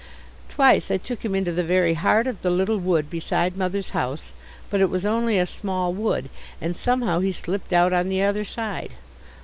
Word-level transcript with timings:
Twice 0.49 0.89
I 0.89 0.97
took 0.97 1.23
him 1.23 1.35
into 1.35 1.51
the 1.51 1.63
very 1.63 1.93
heart 1.93 2.25
of 2.25 2.41
the 2.41 2.49
little 2.49 2.79
wood 2.79 3.07
beside 3.07 3.55
Mother's 3.55 3.91
house, 3.91 4.31
but 4.71 4.81
it 4.81 4.89
was 4.89 5.05
only 5.05 5.37
a 5.37 5.45
small 5.45 5.93
wood, 5.93 6.27
and 6.59 6.75
somehow 6.75 7.19
he 7.19 7.31
slipped 7.31 7.71
out 7.71 7.93
on 7.93 8.09
the 8.09 8.23
other 8.23 8.43
side. 8.43 8.93